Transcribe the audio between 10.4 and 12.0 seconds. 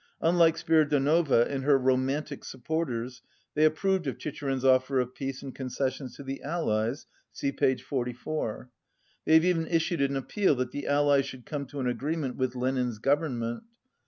that the Allies should come to an